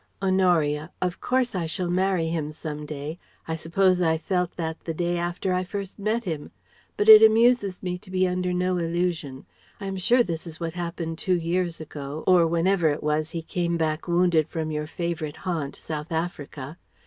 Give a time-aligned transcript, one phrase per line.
[0.19, 3.19] Honoria: "Of course I shall marry him some day.
[3.47, 6.49] I suppose I felt that the day after I first met him.
[6.97, 9.45] But it amuses me to be under no illusion.
[9.79, 13.43] I am sure this is what happened two years ago or whenever it was he
[13.43, 16.79] came back wounded from your favourite haunt, South Africa.